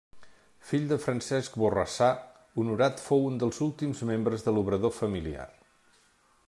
Fill 0.69 0.85
de 0.91 0.95
Francesc 1.01 1.57
Borrassà, 1.63 2.07
Honorat 2.63 3.05
fou 3.09 3.27
un 3.29 3.39
dels 3.45 3.61
últims 3.67 4.01
membres 4.13 4.47
de 4.49 4.55
l'obrador 4.57 4.99
familiar. 5.03 5.49